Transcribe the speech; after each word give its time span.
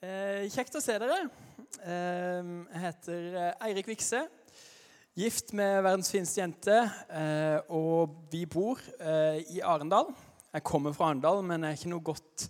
Eh, 0.00 0.46
kjekt 0.48 0.72
å 0.78 0.80
se 0.80 0.94
dere. 0.96 1.26
Eh, 1.84 2.46
jeg 2.72 2.80
heter 2.80 3.34
eh, 3.36 3.66
Eirik 3.66 3.90
Vikse. 3.90 4.22
Gift 5.20 5.52
med 5.52 5.82
verdens 5.84 6.08
fineste 6.08 6.40
jente. 6.40 6.76
Eh, 7.12 7.58
og 7.76 8.14
vi 8.32 8.46
bor 8.48 8.80
eh, 8.96 9.42
i 9.52 9.60
Arendal. 9.60 10.08
Jeg 10.56 10.64
kommer 10.64 10.96
fra 10.96 11.10
Arendal, 11.10 11.42
men 11.44 11.68
jeg 11.68 11.76
er 11.76 11.82
ikke 11.82 11.92
noe 11.92 12.06
godt 12.08 12.46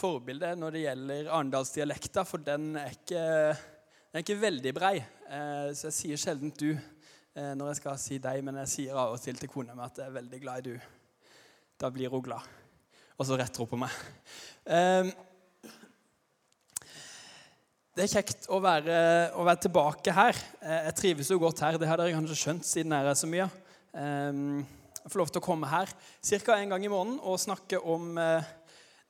forbilde 0.00 0.54
når 0.56 0.72
det 0.72 0.86
gjelder 0.86 1.30
arendalsdialekta, 1.36 2.24
for 2.24 2.40
den 2.48 2.72
er 2.80 2.96
ikke, 2.96 3.28
den 3.52 4.16
er 4.16 4.24
ikke 4.24 4.40
veldig 4.40 4.76
brei. 4.80 4.96
Eh, 5.28 5.68
så 5.76 5.90
jeg 5.90 5.98
sier 5.98 6.24
sjelden 6.24 6.56
'du' 6.56 6.80
når 7.36 7.68
jeg 7.68 7.76
skal 7.78 7.98
si 8.00 8.16
'deg', 8.18 8.40
men 8.42 8.56
jeg 8.64 8.72
sier 8.72 8.96
av 8.96 9.12
og 9.12 9.20
til 9.20 9.36
til 9.36 9.52
kona 9.52 9.76
mi 9.76 9.84
at 9.84 10.00
jeg 10.00 10.08
er 10.08 10.16
veldig 10.16 10.40
glad 10.40 10.64
i 10.64 10.70
'du'. 10.70 10.92
Da 11.76 11.92
blir 11.92 12.08
hun 12.08 12.24
glad. 12.24 12.48
Og 13.18 13.26
så 13.28 13.36
retter 13.36 13.60
hun 13.60 13.68
på 13.68 13.84
meg. 13.84 13.92
Eh, 14.64 15.12
det 18.00 18.06
er 18.06 18.14
kjekt 18.16 18.46
å 18.48 18.56
være, 18.64 18.98
å 19.36 19.42
være, 19.44 19.60
tilbake 19.66 20.12
her. 20.16 20.36
Eh, 20.64 20.86
jeg 20.86 20.96
trives 20.96 21.28
jo 21.28 21.36
godt 21.42 21.58
her. 21.60 21.76
Det 21.76 21.84
har 21.84 22.00
dere 22.00 22.14
kanskje 22.14 22.36
skjønt 22.38 22.64
siden 22.64 22.94
jeg 22.96 23.08
er 23.10 23.18
så 23.18 23.28
mye. 23.28 23.44
Ehm, 24.00 24.62
jeg 25.02 25.12
får 25.12 25.20
lov 25.20 25.32
til 25.34 25.42
å 25.42 25.44
komme 25.44 25.68
her 25.68 25.92
ca. 25.92 26.54
en 26.56 26.72
gang 26.72 26.86
i 26.86 26.88
måneden 26.88 27.18
og 27.20 27.36
snakke 27.42 27.76
om 27.76 28.16
eh, 28.16 28.48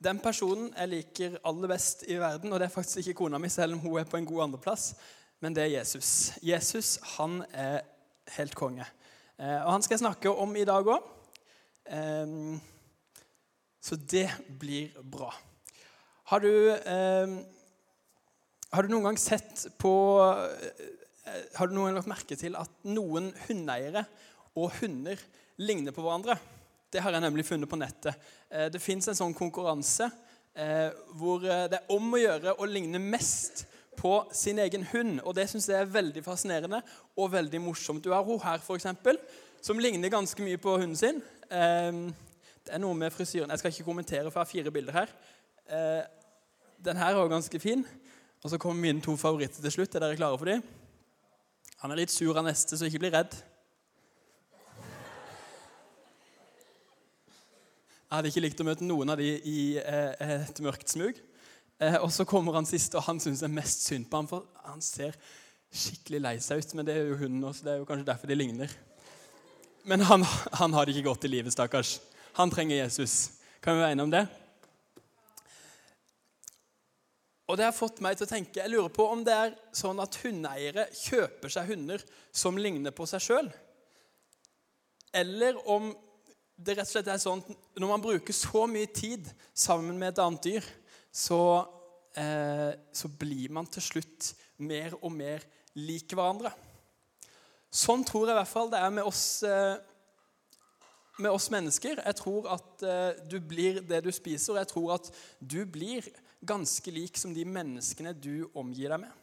den 0.03 0.19
personen 0.19 0.73
jeg 0.73 0.91
liker 0.91 1.37
aller 1.39 1.71
best 1.71 2.03
i 2.03 2.17
verden. 2.19 2.51
Og 2.51 2.59
det 2.59 2.67
er 2.67 2.73
faktisk 2.73 2.99
ikke 2.99 3.21
kona 3.21 3.39
mi, 3.39 3.47
selv 3.53 3.77
om 3.77 3.79
hun 3.85 4.01
er 4.01 4.11
på 4.11 4.19
en 4.19 4.27
god 4.27 4.43
andreplass. 4.49 4.89
Men 5.39 5.55
det 5.55 5.63
er 5.63 5.71
Jesus. 5.77 6.33
Jesus 6.43 6.97
han 7.13 7.45
er 7.55 7.87
helt 8.35 8.59
konge. 8.59 8.89
Eh, 9.39 9.61
og 9.61 9.71
han 9.77 9.87
skal 9.87 9.95
jeg 9.95 10.03
snakke 10.03 10.35
om 10.35 10.59
i 10.59 10.67
dag 10.67 10.91
òg. 10.97 11.07
Så 13.81 13.95
det 13.95 14.27
blir 14.59 14.99
bra. 14.99 15.31
Har 16.27 16.43
du 16.43 16.51
har 18.71 18.87
du 18.87 18.91
noen 18.93 19.09
gang 19.09 19.19
sett 19.19 19.65
på 19.81 19.91
eh, 20.23 21.47
Har 21.57 21.67
du 21.67 21.75
noen 21.75 21.89
gang 21.89 21.97
lagt 21.99 22.11
merke 22.11 22.37
til 22.39 22.55
at 22.55 22.71
noen 22.87 23.29
hundeeiere 23.45 24.05
og 24.55 24.71
hunder 24.79 25.19
ligner 25.59 25.95
på 25.95 26.03
hverandre? 26.05 26.37
Det 26.91 27.03
har 27.03 27.11
jeg 27.15 27.23
nemlig 27.23 27.45
funnet 27.47 27.71
på 27.71 27.79
nettet. 27.79 28.15
Eh, 28.47 28.69
det 28.71 28.79
fins 28.83 29.09
en 29.11 29.17
sånn 29.17 29.35
konkurranse 29.35 30.07
eh, 30.55 30.87
hvor 31.19 31.43
det 31.43 31.81
er 31.81 31.91
om 31.91 32.15
å 32.15 32.21
gjøre 32.21 32.55
å 32.55 32.67
ligne 32.69 32.99
mest 33.03 33.65
på 33.99 34.13
sin 34.35 34.59
egen 34.63 34.87
hund. 34.93 35.19
Og 35.27 35.35
det 35.35 35.49
syns 35.51 35.67
jeg 35.67 35.83
er 35.83 35.91
veldig 35.91 36.23
fascinerende 36.23 36.79
og 37.19 37.33
veldig 37.35 37.59
morsomt. 37.63 38.03
Du 38.03 38.15
har 38.15 38.23
hun 38.23 38.39
her, 38.43 38.63
f.eks., 38.63 38.87
som 39.61 39.83
ligner 39.83 40.11
ganske 40.11 40.47
mye 40.47 40.59
på 40.59 40.77
hunden 40.79 40.97
sin. 40.97 41.19
Det 41.51 42.71
er 42.71 42.81
noe 42.81 42.95
med 42.97 43.11
frisyren 43.13 43.51
Jeg 43.51 43.61
skal 43.61 43.75
ikke 43.75 43.85
kommentere, 43.85 44.31
for 44.31 44.39
jeg 44.39 44.47
har 44.47 44.49
fire 44.49 44.73
bilder 44.73 44.95
her. 44.95 45.11
Den 46.81 46.97
her 46.97 47.11
er 47.11 47.19
også 47.19 47.35
ganske 47.35 47.61
fin. 47.61 47.85
Og 48.41 48.49
så 48.49 48.57
kommer 48.57 48.81
mine 48.81 49.01
to 49.05 49.13
favoritter 49.17 49.61
til 49.61 49.73
slutt. 49.75 49.95
Er 49.95 50.01
dere 50.01 50.17
klare 50.17 50.37
for 50.37 50.49
dem? 50.49 50.63
Han 51.81 51.93
er 51.93 52.01
litt 52.01 52.13
sur 52.13 52.37
av 52.37 52.45
neste, 52.45 52.77
så 52.77 52.87
ikke 52.89 53.03
bli 53.03 53.11
redd. 53.13 53.35
Jeg 58.11 58.17
hadde 58.17 58.31
ikke 58.33 58.43
likt 58.43 58.61
å 58.61 58.67
møte 58.67 58.85
noen 58.85 59.13
av 59.13 59.21
de 59.21 59.29
i 59.47 59.59
eh, 59.79 60.23
et 60.41 60.57
mørkt 60.65 60.89
smug. 60.91 61.21
Eh, 61.79 61.95
og 62.01 62.09
så 62.13 62.25
kommer 62.27 62.57
han 62.57 62.67
siste, 62.67 62.97
og 62.99 63.05
han 63.05 63.21
syns 63.23 63.45
er 63.45 63.53
mest 63.53 63.85
synd 63.87 64.09
på 64.09 64.19
ham, 64.19 64.27
for 64.29 64.49
han 64.65 64.81
ser 64.83 65.15
skikkelig 65.71 66.19
lei 66.25 66.35
seg 66.43 66.59
ut. 66.59 66.75
Men 66.75 66.89
det 66.89 66.97
er 66.97 67.11
jo 67.13 67.21
hunden 67.21 67.47
også, 67.47 67.65
det 67.65 67.75
er 67.75 67.79
jo 67.79 67.87
kanskje 67.89 68.09
derfor 68.09 68.29
de 68.29 68.37
ligner. 68.41 68.73
Men 69.87 70.03
han, 70.09 70.25
han 70.59 70.73
har 70.75 70.85
det 70.85 70.97
ikke 70.97 71.07
godt 71.09 71.29
i 71.29 71.31
livet, 71.31 71.53
stakkars. 71.53 71.99
Han 72.37 72.51
trenger 72.53 72.81
Jesus. 72.81 73.37
Kan 73.61 73.77
vi 73.77 73.85
være 73.85 73.95
enige 73.95 74.09
om 74.09 74.13
det? 74.17 74.25
Og 77.51 77.57
det 77.59 77.65
har 77.67 77.75
fått 77.75 77.99
meg 77.99 78.15
til 78.15 78.23
å 78.23 78.31
tenke, 78.31 78.61
Jeg 78.61 78.71
lurer 78.71 78.93
på 78.95 79.03
om 79.11 79.25
det 79.27 79.33
er 79.35 79.55
sånn 79.75 79.99
at 79.99 80.15
hundeeiere 80.23 80.85
kjøper 80.95 81.51
seg 81.51 81.73
hunder 81.73 82.03
som 82.31 82.55
ligner 82.55 82.95
på 82.95 83.03
seg 83.09 83.25
sjøl. 83.25 83.49
Eller 85.11 85.59
om 85.67 85.89
det 86.55 86.77
rett 86.77 86.87
og 86.87 86.93
slett 86.93 87.09
er 87.11 87.19
sånn 87.19 87.41
at 87.43 87.51
når 87.81 87.91
man 87.91 88.03
bruker 88.05 88.35
så 88.35 88.63
mye 88.71 88.87
tid 88.95 89.27
sammen 89.51 89.99
med 89.99 90.13
et 90.13 90.23
annet 90.23 90.47
dyr, 90.47 90.71
så, 91.11 91.41
eh, 92.15 92.71
så 92.95 93.11
blir 93.19 93.51
man 93.51 93.67
til 93.67 93.83
slutt 93.83 94.31
mer 94.63 94.95
og 95.01 95.11
mer 95.11 95.43
lik 95.75 96.15
hverandre. 96.15 96.53
Sånn 97.67 98.05
tror 98.07 98.29
jeg 98.29 98.35
i 98.35 98.39
hvert 98.39 98.53
fall 98.53 98.71
det 98.71 98.79
er 98.79 98.95
med 98.95 99.07
oss, 99.11 99.43
eh, 99.43 99.75
med 101.19 101.31
oss 101.35 101.49
mennesker. 101.51 101.99
Jeg 101.99 102.15
tror 102.15 102.47
at 102.55 102.83
eh, 102.87 103.23
du 103.27 103.41
blir 103.43 103.81
det 103.83 104.05
du 104.05 104.11
spiser, 104.15 104.53
og 104.53 104.61
jeg 104.61 104.71
tror 104.71 104.93
at 105.01 105.11
du 105.43 105.65
blir 105.65 106.07
ganske 106.41 106.91
lik 106.91 107.17
som 107.17 107.33
de 107.33 107.45
menneskene 107.45 108.13
du 108.17 108.49
omgir 108.57 108.89
deg 108.91 109.03
med. 109.03 109.13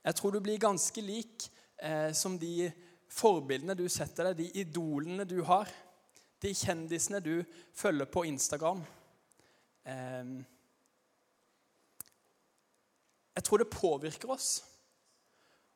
Jeg 0.00 0.16
tror 0.16 0.32
du 0.32 0.40
blir 0.40 0.62
ganske 0.62 1.02
lik 1.04 1.48
eh, 1.82 2.12
som 2.16 2.38
de 2.40 2.70
forbildene 3.10 3.76
du 3.76 3.84
setter 3.90 4.30
deg, 4.30 4.38
de 4.38 4.62
idolene 4.62 5.26
du 5.28 5.40
har, 5.46 5.68
de 6.40 6.54
kjendisene 6.56 7.20
du 7.20 7.42
følger 7.76 8.08
på 8.08 8.24
Instagram. 8.30 8.80
Eh, 9.84 10.32
jeg 13.36 13.46
tror 13.46 13.62
det 13.62 13.72
påvirker 13.74 14.32
oss. 14.32 14.54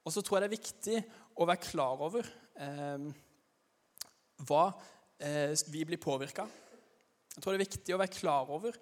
Og 0.05 0.13
så 0.13 0.23
tror 0.23 0.39
jeg 0.39 0.45
det 0.45 0.51
er 0.53 0.59
viktig 0.59 0.99
å 1.41 1.47
være 1.49 1.65
klar 1.65 2.01
over 2.07 2.27
eh, 2.61 3.09
hva 4.45 4.67
vi 5.71 5.85
blir 5.87 6.01
påvirka 6.03 6.43
Jeg 6.43 7.39
tror 7.39 7.55
det 7.55 7.61
er 7.61 7.63
viktig 7.63 7.95
å 7.95 7.99
være 8.01 8.13
klar 8.13 8.49
over 8.53 8.75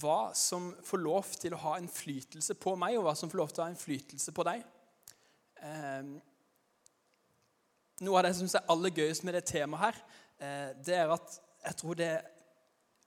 hva 0.00 0.32
som 0.36 0.70
får 0.84 1.02
lov 1.02 1.32
til 1.38 1.54
å 1.54 1.62
ha 1.66 1.74
innflytelse 1.78 2.56
på 2.60 2.74
meg, 2.80 2.96
og 2.98 3.06
hva 3.06 3.16
som 3.18 3.30
får 3.30 3.40
lov 3.40 3.52
til 3.52 3.62
å 3.62 3.66
ha 3.66 3.72
innflytelse 3.72 4.34
på 4.34 4.46
deg. 4.48 4.64
Eh, 5.64 6.14
noe 8.04 8.18
av 8.18 8.24
det 8.24 8.32
jeg 8.32 8.40
syns 8.42 8.56
er 8.58 8.72
aller 8.72 8.94
gøyest 8.96 9.26
med 9.26 9.36
det 9.38 9.44
temaet 9.52 9.84
her, 9.84 10.00
eh, 10.40 10.70
det 10.84 10.96
er 10.98 11.12
at 11.14 11.38
jeg 11.64 11.78
tror 11.80 12.00
det 12.00 12.08
er 12.16 12.24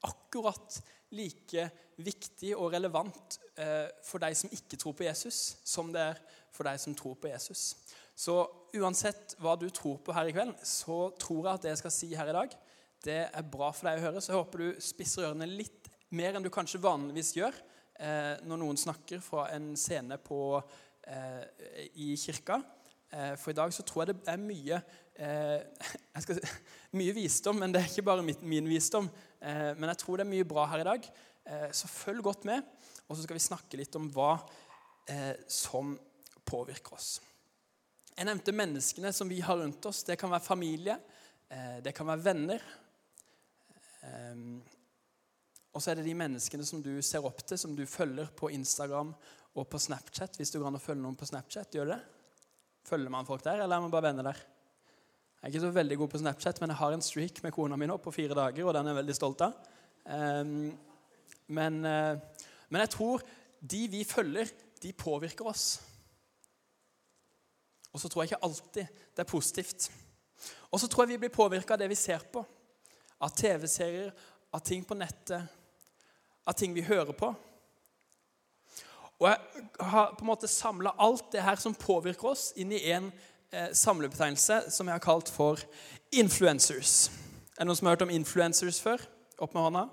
akkurat 0.08 0.78
like 1.14 1.68
viktig 1.98 2.54
og 2.56 2.72
relevant 2.74 3.38
eh, 3.58 3.88
for 4.06 4.22
deg 4.22 4.36
som 4.38 4.52
ikke 4.54 4.78
tror 4.80 4.94
på 4.96 5.06
Jesus, 5.06 5.58
som 5.66 5.92
det 5.94 6.04
er 6.12 6.22
for 6.54 6.68
deg 6.68 6.80
som 6.80 6.94
tror 6.96 7.18
på 7.20 7.30
Jesus. 7.30 7.72
Så 8.18 8.40
uansett 8.76 9.36
hva 9.42 9.54
du 9.58 9.68
tror 9.74 10.00
på 10.02 10.14
her 10.14 10.30
i 10.30 10.34
kveld, 10.34 10.56
så 10.66 11.08
tror 11.20 11.44
jeg 11.44 11.52
at 11.52 11.64
det 11.64 11.72
jeg 11.74 11.82
skal 11.82 11.94
si 11.94 12.10
her 12.18 12.30
i 12.30 12.36
dag, 12.36 12.56
det 13.04 13.20
er 13.28 13.50
bra 13.52 13.70
for 13.70 13.88
deg 13.88 14.00
å 14.00 14.06
høre. 14.08 14.22
Så 14.22 14.32
jeg 14.32 14.40
håper 14.40 14.64
du 14.64 14.82
spisser 14.82 15.28
ørene 15.28 15.46
litt 15.46 15.87
mer 16.16 16.36
enn 16.36 16.44
du 16.44 16.50
kanskje 16.52 16.80
vanligvis 16.82 17.34
gjør 17.36 17.56
eh, 18.00 18.34
når 18.46 18.60
noen 18.62 18.80
snakker 18.80 19.20
fra 19.24 19.48
en 19.54 19.72
scene 19.78 20.18
på, 20.22 20.40
eh, 21.08 21.88
i 22.00 22.14
kirka. 22.20 22.60
Eh, 23.10 23.34
for 23.40 23.52
i 23.52 23.56
dag 23.58 23.72
så 23.74 23.84
tror 23.86 24.04
jeg 24.04 24.14
det 24.14 24.32
er 24.32 24.40
mye, 24.40 24.80
eh, 25.16 25.86
si, 26.24 26.38
mye 26.96 27.16
visdom, 27.16 27.60
men 27.60 27.74
det 27.74 27.82
er 27.82 27.90
ikke 27.90 28.06
bare 28.08 28.24
min, 28.24 28.40
min 28.42 28.70
visdom. 28.70 29.10
Eh, 29.40 29.72
men 29.76 29.88
jeg 29.92 30.02
tror 30.04 30.18
det 30.18 30.26
er 30.26 30.32
mye 30.34 30.48
bra 30.48 30.66
her 30.72 30.84
i 30.84 30.88
dag. 30.88 31.10
Eh, 31.48 31.68
så 31.76 31.90
følg 31.90 32.24
godt 32.24 32.48
med, 32.48 32.64
og 33.06 33.16
så 33.16 33.24
skal 33.24 33.38
vi 33.38 33.46
snakke 33.48 33.80
litt 33.80 33.96
om 33.98 34.10
hva 34.14 34.36
som 35.48 35.94
påvirker 36.44 36.92
oss. 36.92 37.14
Jeg 38.12 38.26
nevnte 38.28 38.52
menneskene 38.52 39.08
som 39.16 39.30
vi 39.30 39.38
har 39.40 39.56
rundt 39.56 39.86
oss. 39.88 40.02
Det 40.04 40.18
kan 40.20 40.28
være 40.28 40.44
familie, 40.44 40.98
det 41.80 41.94
kan 41.96 42.10
være 42.10 42.26
venner. 42.26 42.66
Og 45.76 45.82
så 45.82 45.92
er 45.92 45.98
det 45.98 46.06
de 46.08 46.16
menneskene 46.16 46.66
som 46.66 46.82
du 46.82 46.92
ser 47.04 47.24
opp 47.26 47.42
til, 47.46 47.58
som 47.60 47.74
du 47.76 47.84
følger 47.86 48.30
på 48.36 48.50
Instagram 48.54 49.12
og 49.58 49.66
på 49.68 49.80
Snapchat. 49.82 50.38
Hvis 50.38 50.52
du 50.54 50.60
kan 50.62 50.78
følge 50.80 51.02
noen 51.02 51.18
på 51.18 51.28
Snapchat, 51.28 51.74
gjør 51.74 51.90
du 51.90 51.92
det? 51.94 52.00
Følger 52.88 53.12
man 53.12 53.28
folk 53.28 53.44
der, 53.44 53.62
eller 53.62 53.76
er 53.76 53.84
man 53.84 53.92
bare 53.92 54.08
venner 54.08 54.30
der? 54.30 54.40
Jeg 55.38 55.46
er 55.46 55.52
ikke 55.52 55.66
så 55.66 55.74
veldig 55.74 55.98
god 56.00 56.08
på 56.10 56.18
Snapchat, 56.18 56.60
men 56.60 56.72
jeg 56.72 56.80
har 56.80 56.94
en 56.94 57.04
streak 57.04 57.42
med 57.44 57.54
kona 57.54 57.76
mi 57.78 57.86
nå 57.86 57.98
på 58.02 58.14
fire 58.14 58.34
dager, 58.34 58.64
og 58.66 58.74
den 58.74 58.88
er 58.88 58.94
jeg 58.94 59.00
veldig 59.02 59.14
stolt 59.18 59.44
av. 59.46 59.58
Um, 60.08 60.72
men, 61.54 61.76
uh, 61.84 62.16
men 62.72 62.82
jeg 62.82 62.90
tror 62.96 63.22
de 63.60 63.84
vi 63.92 64.02
følger, 64.08 64.50
de 64.82 64.92
påvirker 64.96 65.46
oss. 65.46 65.66
Og 67.92 68.00
så 68.02 68.08
tror 68.08 68.22
jeg 68.22 68.32
ikke 68.32 68.44
alltid 68.48 68.98
det 69.14 69.22
er 69.22 69.30
positivt. 69.30 69.90
Og 70.70 70.80
så 70.80 70.88
tror 70.88 71.04
jeg 71.04 71.16
vi 71.16 71.22
blir 71.24 71.34
påvirka 71.34 71.74
av 71.74 71.82
det 71.82 71.88
vi 71.90 71.98
ser 71.98 72.24
på. 72.32 72.42
Av 73.22 73.30
TV-serier, 73.34 74.12
av 74.54 74.62
ting 74.64 74.84
på 74.86 74.96
nettet, 74.98 75.57
av 76.48 76.56
ting 76.56 76.72
vi 76.74 76.86
hører 76.86 77.12
på. 77.12 77.34
Og 79.18 79.26
jeg 79.26 79.66
har 79.90 80.12
på 80.14 80.22
en 80.22 80.30
måte 80.30 80.48
samla 80.50 80.94
alt 81.02 81.32
det 81.34 81.42
her 81.42 81.58
som 81.60 81.74
påvirker 81.74 82.30
oss, 82.30 82.52
inn 82.56 82.72
i 82.72 82.84
én 82.88 83.10
eh, 83.50 83.72
samlebetegnelse 83.74 84.68
som 84.70 84.88
jeg 84.88 84.94
har 84.94 85.04
kalt 85.04 85.30
for 85.32 85.60
influencers. 86.14 87.08
Er 87.58 87.64
det 87.64 87.68
noen 87.68 87.80
som 87.80 87.88
har 87.90 87.96
hørt 87.96 88.06
om 88.06 88.14
influencers 88.14 88.78
før? 88.80 89.02
Opp 89.42 89.54
med 89.54 89.66
hånda. 89.66 89.88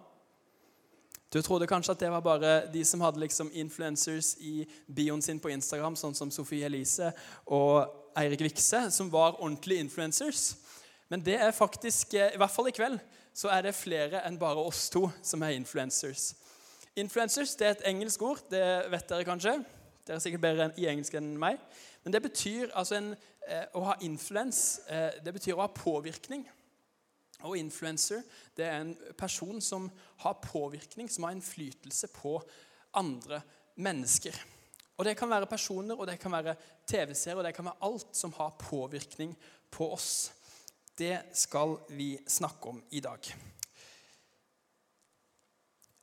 Du 1.33 1.41
trodde 1.41 1.67
kanskje 1.67 1.95
at 1.95 2.03
det 2.05 2.11
var 2.13 2.21
bare 2.23 2.53
de 2.71 2.85
som 2.85 3.01
hadde 3.01 3.19
liksom 3.19 3.49
influencers 3.51 4.35
i 4.39 4.67
bioen 4.85 5.21
sin 5.25 5.41
på 5.41 5.49
Instagram, 5.51 5.97
sånn 5.97 6.15
som 6.15 6.29
Sofie 6.31 6.69
Elise 6.69 7.09
og 7.49 7.89
Eirik 8.15 8.45
Vikse, 8.45 8.85
som 8.93 9.09
var 9.11 9.41
ordentlige 9.41 9.83
influencers. 9.83 10.53
Men 11.09 11.25
det 11.25 11.35
er 11.41 11.51
faktisk, 11.51 12.13
eh, 12.13 12.33
i 12.33 12.37
hvert 12.37 12.53
fall 12.53 12.69
i 12.69 12.77
kveld, 12.77 13.01
så 13.33 13.49
er 13.51 13.65
det 13.65 13.75
flere 13.75 14.21
enn 14.23 14.37
bare 14.39 14.61
oss 14.61 14.85
to 14.93 15.09
som 15.25 15.43
er 15.43 15.57
influencers. 15.57 16.35
Influencers 16.95 17.55
det 17.59 17.67
er 17.67 17.73
et 17.75 17.87
engelsk 17.89 18.21
ord. 18.23 18.43
Det 18.51 18.63
vet 18.91 19.09
dere 19.09 19.27
kanskje. 19.27 19.57
Dere 20.07 20.15
er 20.15 20.23
sikkert 20.23 20.43
bedre 20.45 20.69
i 20.79 20.87
engelsk 20.87 21.17
enn 21.19 21.33
meg. 21.39 21.59
Men 22.05 22.13
det 22.15 22.21
betyr 22.23 22.71
altså 22.71 22.95
en, 23.01 23.15
eh, 23.47 23.65
å 23.75 23.81
ha 23.89 23.95
influens. 24.01 24.79
Eh, 24.87 25.19
det 25.25 25.33
betyr 25.33 25.57
å 25.57 25.65
ha 25.65 25.67
påvirkning. 25.67 26.45
Og 27.43 27.57
influencer 27.57 28.23
det 28.55 28.65
er 28.65 28.79
en 28.79 28.97
person 29.17 29.59
som 29.61 29.91
har 30.23 30.39
påvirkning, 30.41 31.09
som 31.11 31.23
har 31.23 31.35
innflytelse 31.35 32.07
på 32.07 32.41
andre 32.93 33.41
mennesker. 33.75 34.35
Og 34.97 35.05
Det 35.05 35.17
kan 35.17 35.29
være 35.29 35.45
personer, 35.45 35.99
og 35.99 36.07
det 36.07 36.19
kan 36.19 36.31
være 36.31 36.55
TV-serier, 36.87 37.35
og 37.35 37.43
det 37.43 37.53
kan 37.53 37.65
være 37.65 37.81
alt 37.81 38.15
som 38.15 38.31
har 38.31 38.55
påvirkning 38.59 39.35
på 39.71 39.91
oss. 39.91 40.31
Det 40.97 41.21
skal 41.33 41.77
vi 41.89 42.17
snakke 42.27 42.69
om 42.69 42.83
i 42.91 42.99
dag. 42.99 43.19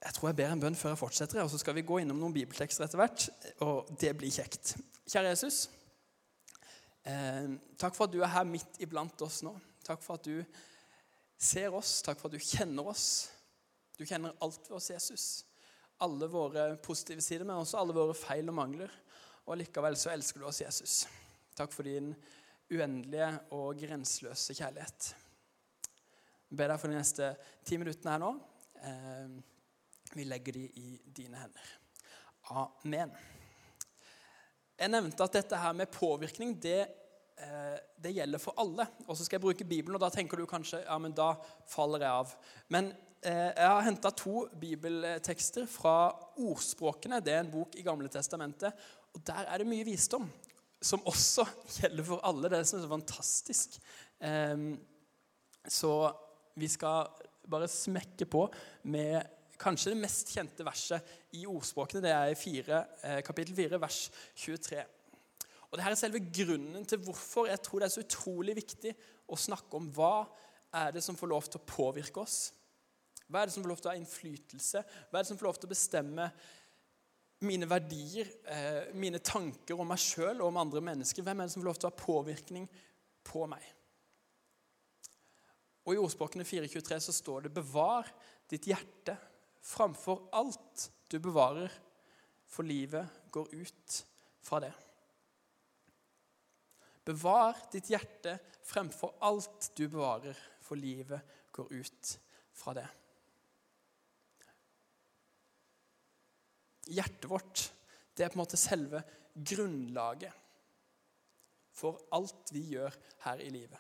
Jeg 0.03 0.17
tror 0.17 0.33
jeg 0.33 0.39
ber 0.41 0.51
en 0.51 0.63
bønn 0.63 0.79
før 0.79 0.95
jeg 0.95 0.99
fortsetter, 0.99 1.43
og 1.45 1.51
så 1.53 1.61
skal 1.63 1.77
vi 1.77 1.85
gå 1.87 2.01
innom 2.03 2.19
noen 2.19 2.35
bibeltekster 2.35 2.89
etter 2.89 2.99
hvert. 2.99 3.29
Og 3.63 3.93
det 4.01 4.11
blir 4.19 4.35
kjekt. 4.35 4.75
Kjære 5.07 5.31
Jesus, 5.31 5.69
eh, 7.07 7.53
takk 7.79 7.95
for 7.95 8.09
at 8.09 8.15
du 8.15 8.19
er 8.23 8.33
her 8.33 8.49
midt 8.49 8.81
iblant 8.83 9.23
oss 9.23 9.43
nå. 9.47 9.55
Takk 9.87 10.03
for 10.03 10.19
at 10.19 10.27
du 10.27 10.43
ser 11.39 11.75
oss. 11.75 12.01
Takk 12.03 12.19
for 12.19 12.31
at 12.31 12.35
du 12.35 12.43
kjenner 12.43 12.91
oss. 12.91 13.07
Du 13.99 14.05
kjenner 14.07 14.35
alt 14.43 14.67
ved 14.69 14.77
oss, 14.79 14.91
Jesus. 14.91 15.27
Alle 16.03 16.27
våre 16.31 16.73
positive 16.83 17.23
sider, 17.23 17.47
men 17.47 17.63
også 17.63 17.79
alle 17.79 17.95
våre 17.95 18.15
feil 18.19 18.51
og 18.51 18.59
mangler. 18.59 18.91
Og 19.47 19.59
likevel 19.59 19.99
så 19.99 20.11
elsker 20.15 20.43
du 20.43 20.49
oss, 20.49 20.63
Jesus. 20.65 21.05
Takk 21.59 21.75
for 21.75 21.87
din 21.87 22.11
uendelige 22.73 23.29
og 23.55 23.79
grenseløse 23.79 24.55
kjærlighet. 24.57 25.13
Jeg 26.51 26.59
ber 26.59 26.73
deg 26.73 26.81
for 26.81 26.91
de 26.91 26.99
neste 26.99 27.33
ti 27.67 27.79
minuttene 27.81 28.15
her 28.15 28.23
nå. 28.23 28.33
Eh, 28.83 29.52
vi 30.17 30.27
legger 30.29 30.57
de 30.59 30.65
i 30.79 30.97
dine 31.17 31.39
hender. 31.41 31.71
Amen. 32.53 33.13
Jeg 34.83 34.91
nevnte 34.91 35.25
at 35.25 35.37
dette 35.37 35.59
her 35.63 35.75
med 35.77 35.93
påvirkning 35.95 36.57
det, 36.61 36.89
eh, 37.39 37.79
det 38.03 38.15
gjelder 38.17 38.43
for 38.43 38.59
alle. 38.59 38.87
Og 39.07 39.17
så 39.17 39.25
skal 39.25 39.39
jeg 39.39 39.45
bruke 39.45 39.69
Bibelen, 39.69 39.95
og 39.97 40.03
da 40.03 40.11
tenker 40.11 40.41
du 40.41 40.47
kanskje 40.49 40.83
ja, 40.83 40.99
men 40.99 41.15
da 41.15 41.35
faller 41.71 42.03
jeg 42.03 42.23
av. 42.23 42.33
Men 42.73 42.91
eh, 43.23 43.53
jeg 43.53 43.69
har 43.69 43.87
henta 43.87 44.11
to 44.17 44.47
bibeltekster 44.59 45.69
fra 45.71 45.97
Ordspråkene. 46.43 47.23
Det 47.23 47.37
er 47.37 47.45
en 47.45 47.53
bok 47.53 47.77
i 47.79 47.85
Gamle 47.87 48.11
Testamentet. 48.11 48.75
Og 49.15 49.23
der 49.29 49.47
er 49.47 49.63
det 49.63 49.69
mye 49.71 49.87
visdom 49.87 50.27
som 50.83 51.05
også 51.07 51.47
gjelder 51.79 52.09
for 52.09 52.25
alle. 52.27 52.51
Det 52.51 52.59
er 52.59 52.71
så 52.73 52.83
fantastisk. 52.91 53.79
Eh, 54.19 54.73
så 55.71 55.95
vi 56.59 56.69
skal 56.69 57.07
bare 57.49 57.69
smekke 57.71 58.27
på 58.27 58.49
med 58.83 59.23
Kanskje 59.63 59.93
det 59.93 60.01
mest 60.03 60.33
kjente 60.35 60.65
verset 60.67 61.13
i 61.39 61.45
ordspråkene 61.47 62.03
det 62.03 62.11
er 62.11 62.33
i 62.33 62.39
4, 62.39 62.79
eh, 63.07 63.21
kapittel 63.23 63.55
4, 63.55 63.79
vers 63.81 63.99
23. 64.35 64.81
Og 65.71 65.79
Dette 65.79 65.93
er 65.95 66.01
selve 66.01 66.21
grunnen 66.35 66.85
til 66.89 66.99
hvorfor 67.01 67.47
jeg 67.49 67.63
tror 67.63 67.81
det 67.81 67.87
er 67.87 67.95
så 67.95 68.03
utrolig 68.03 68.57
viktig 68.59 68.95
å 69.31 69.39
snakke 69.39 69.79
om 69.79 69.87
hva 69.95 70.27
er 70.83 70.91
det 70.93 71.03
som 71.05 71.17
får 71.17 71.31
lov 71.31 71.47
til 71.47 71.61
å 71.61 71.69
påvirke 71.69 72.25
oss. 72.25 72.51
Hva 73.29 73.43
er 73.43 73.49
det 73.49 73.55
som 73.55 73.63
får 73.65 73.73
lov 73.73 73.81
til 73.81 73.89
å 73.89 73.93
ha 73.95 74.01
innflytelse? 74.01 74.83
Hva 75.09 75.19
er 75.19 75.23
det 75.23 75.31
som 75.31 75.39
får 75.41 75.49
lov 75.49 75.61
til 75.61 75.71
å 75.71 75.73
bestemme 75.73 76.29
mine 77.43 77.69
verdier, 77.71 78.29
eh, 78.45 78.93
mine 78.95 79.23
tanker 79.23 79.79
om 79.79 79.89
meg 79.89 80.03
sjøl 80.03 80.43
og 80.43 80.51
om 80.51 80.61
andre 80.61 80.83
mennesker? 80.91 81.23
Hvem 81.23 81.41
er 81.41 81.47
det 81.47 81.55
som 81.55 81.63
får 81.63 81.71
lov 81.71 81.79
til 81.79 81.89
å 81.89 81.93
ha 81.93 82.05
påvirkning 82.05 82.69
på 83.25 83.47
meg? 83.47 83.63
Og 85.87 85.95
I 85.95 86.03
ordspråkene 86.03 86.45
4.23 86.45 87.01
så 87.01 87.13
står 87.13 87.43
det 87.43 87.55
'bevar 87.55 88.11
ditt 88.51 88.67
hjerte 88.67 89.17
framfor 89.63 90.27
alt 90.35 90.91
du 91.09 91.19
bevarer, 91.23 91.71
for 92.47 92.69
livet 92.69 93.23
går 93.33 93.55
ut 93.55 93.99
fra 94.43 94.61
det. 94.61 94.73
Bevar 97.07 97.57
ditt 97.73 97.89
hjerte 97.91 98.37
fremfor 98.67 99.17
alt 99.25 99.71
du 99.79 99.87
bevarer, 99.89 100.37
for 100.63 100.79
livet 100.79 101.23
går 101.55 101.73
ut 101.73 102.13
fra 102.55 102.75
det. 102.77 102.89
Hjertet 106.93 107.31
vårt 107.31 107.69
det 108.13 108.27
er 108.27 108.33
på 108.33 108.37
en 108.37 108.43
måte 108.43 108.61
selve 108.61 109.01
grunnlaget 109.33 110.43
for 111.73 112.03
alt 112.13 112.53
vi 112.53 112.67
gjør 112.75 112.93
her 113.25 113.41
i 113.41 113.49
livet. 113.53 113.79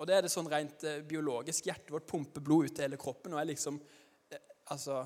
Og 0.00 0.08
det 0.08 0.16
er 0.16 0.24
det 0.24 0.32
sånn 0.32 0.48
rent 0.50 0.86
eh, 0.88 1.02
biologisk. 1.04 1.66
Hjertet 1.68 1.92
vårt 1.92 2.08
pumper 2.08 2.42
blod 2.42 2.70
ut 2.70 2.74
til 2.74 2.86
hele 2.86 2.98
kroppen 3.00 3.36
og 3.36 3.42
er 3.42 3.50
liksom 3.52 3.76
altså, 4.70 5.04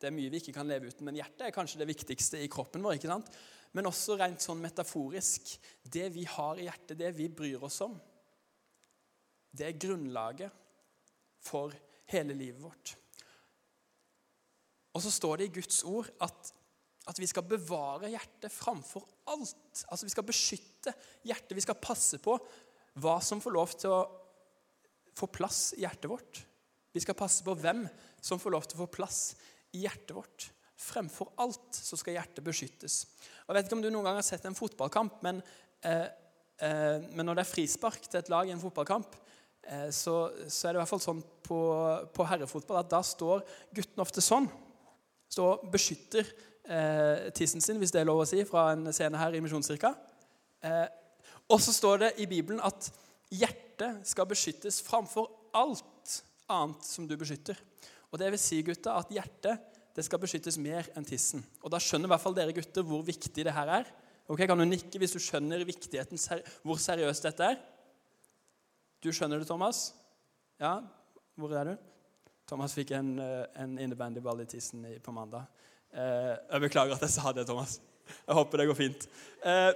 Det 0.00 0.08
er 0.08 0.16
mye 0.16 0.30
vi 0.32 0.40
ikke 0.40 0.56
kan 0.56 0.68
leve 0.68 0.88
uten, 0.88 1.04
men 1.04 1.18
hjertet 1.18 1.46
er 1.46 1.54
kanskje 1.54 1.80
det 1.82 1.90
viktigste 1.90 2.40
i 2.40 2.48
kroppen 2.48 2.82
vår. 2.82 2.96
ikke 2.96 3.10
sant? 3.10 3.28
Men 3.76 3.86
også 3.86 4.16
rent 4.18 4.42
sånn 4.42 4.62
metaforisk. 4.62 5.52
Det 5.84 6.08
vi 6.14 6.24
har 6.26 6.58
i 6.58 6.66
hjertet, 6.66 6.98
det 6.98 7.12
vi 7.14 7.28
bryr 7.28 7.62
oss 7.68 7.80
om, 7.84 7.94
det 9.50 9.66
er 9.66 9.78
grunnlaget 9.82 10.50
for 11.42 11.74
hele 12.10 12.34
livet 12.36 12.62
vårt. 12.62 12.94
Og 14.94 15.04
så 15.04 15.12
står 15.14 15.40
det 15.40 15.50
i 15.50 15.54
Guds 15.60 15.82
ord 15.86 16.08
at, 16.22 16.50
at 17.10 17.20
vi 17.20 17.28
skal 17.30 17.46
bevare 17.46 18.10
hjertet 18.10 18.52
framfor 18.52 19.06
alt. 19.30 19.84
Altså 19.86 20.06
Vi 20.06 20.14
skal 20.14 20.26
beskytte 20.26 20.94
hjertet. 21.26 21.54
Vi 21.56 21.64
skal 21.66 21.78
passe 21.78 22.18
på 22.22 22.36
hva 23.00 23.18
som 23.22 23.42
får 23.42 23.54
lov 23.54 23.74
til 23.78 23.94
å 23.94 24.00
få 25.18 25.28
plass 25.30 25.70
i 25.76 25.84
hjertet 25.84 26.10
vårt. 26.10 26.42
Vi 26.92 27.02
skal 27.02 27.18
passe 27.18 27.44
på 27.46 27.54
hvem 27.58 27.84
som 28.20 28.40
får 28.40 28.54
lov 28.54 28.66
til 28.66 28.78
å 28.78 28.84
få 28.84 28.90
plass 28.98 29.20
i 29.76 29.84
hjertet 29.84 30.14
vårt. 30.16 30.48
Fremfor 30.80 31.30
alt 31.40 31.76
så 31.76 31.98
skal 31.98 32.16
hjertet 32.16 32.44
beskyttes. 32.44 33.02
Jeg 33.46 33.56
vet 33.56 33.66
ikke 33.68 33.78
om 33.78 33.84
du 33.84 33.90
noen 33.90 34.08
gang 34.08 34.18
har 34.18 34.26
sett 34.26 34.46
en 34.48 34.56
fotballkamp, 34.56 35.20
men, 35.26 35.42
eh, 35.82 36.06
eh, 36.58 36.98
men 37.12 37.26
når 37.26 37.38
det 37.38 37.44
er 37.44 37.52
frispark 37.52 38.08
til 38.08 38.20
et 38.20 38.30
lag 38.32 38.48
i 38.48 38.54
en 38.54 38.62
fotballkamp, 38.62 39.14
eh, 39.62 39.90
så, 39.90 40.32
så, 40.48 40.68
er 40.68 40.72
det 40.72 40.78
i 40.78 40.82
hvert 40.82 40.92
fall 40.94 41.04
sånn 41.04 41.22
på, 41.46 41.60
på, 42.14 42.26
herrefotball 42.26 42.80
at 42.80 42.90
da 42.90 43.02
står 43.04 43.44
gutten 43.76 44.02
ofte 44.02 44.24
sånn. 44.24 44.48
Står 45.30 45.58
og 45.58 45.68
beskytter 45.70 46.24
eh, 46.64 47.28
tissen 47.36 47.62
sin, 47.62 47.78
hvis 47.78 47.92
det 47.94 48.02
er 48.02 48.08
lov 48.08 48.24
å 48.24 48.28
si, 48.28 48.40
fra 48.48 48.70
en 48.72 48.88
scene 48.94 49.20
her 49.20 49.36
i 49.36 49.44
Misjonskirka. 49.44 49.92
Eh, 50.64 50.86
og 51.50 51.60
så 51.60 51.74
står 51.74 52.04
det 52.04 52.10
i 52.22 52.28
Bibelen 52.30 52.62
at 52.64 52.88
hjertet 53.30 54.06
skal 54.08 54.28
beskyttes 54.30 54.80
framfor 54.86 55.28
alt 55.56 55.99
annet 56.50 56.86
som 56.86 57.06
du 57.08 57.16
beskytter. 57.18 57.58
Og 58.10 58.18
det 58.20 58.30
vil 58.34 58.42
si, 58.42 58.60
gutta, 58.66 58.96
at 58.98 59.12
hjertet 59.14 59.66
det 59.96 60.04
skal 60.06 60.20
beskyttes 60.22 60.58
mer 60.60 60.86
enn 60.96 61.06
tissen. 61.06 61.42
Og 61.64 61.72
da 61.72 61.80
skjønner 61.82 62.08
i 62.08 62.12
hvert 62.12 62.22
fall 62.22 62.36
dere 62.36 62.54
gutter 62.54 62.86
hvor 62.86 63.02
viktig 63.06 63.44
det 63.46 63.54
her 63.54 63.70
er. 63.80 63.90
Ok, 64.30 64.44
Kan 64.46 64.60
du 64.62 64.64
nikke 64.68 65.00
hvis 65.02 65.16
du 65.16 65.20
skjønner 65.22 65.64
viktigheten, 65.66 66.20
hvor 66.62 66.78
seriøst 66.78 67.26
dette 67.26 67.48
er? 67.52 67.60
Du 69.02 69.10
skjønner 69.10 69.40
det, 69.40 69.48
Thomas? 69.48 69.90
Ja? 70.60 70.78
Hvor 71.34 71.54
er 71.56 71.72
du? 71.72 71.74
Thomas 72.50 72.74
fikk 72.74 72.92
en, 72.94 73.16
eh, 73.22 73.46
en 73.62 73.78
innebandyball 73.78 74.42
i 74.42 74.48
tissen 74.50 74.84
på 75.02 75.14
mandag. 75.14 75.46
Eh, 75.92 76.36
jeg 76.52 76.60
beklager 76.66 76.94
at 76.94 77.02
jeg 77.06 77.14
sa 77.14 77.32
det, 77.32 77.46
Thomas. 77.46 77.80
Jeg 78.26 78.34
håper 78.34 78.58
det 78.58 78.66
går 78.66 78.78
fint. 78.78 79.06
Eh, 79.46 79.72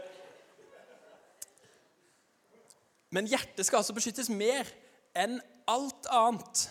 men 3.14 3.30
hjertet 3.30 3.66
skal 3.66 3.80
altså 3.80 3.94
beskyttes 3.94 4.30
mer 4.30 4.66
enn 5.14 5.38
alt 5.70 6.08
annet. 6.12 6.64